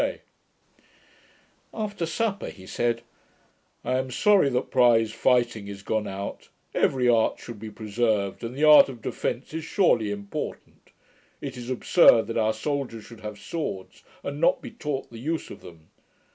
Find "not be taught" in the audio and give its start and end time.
14.41-15.11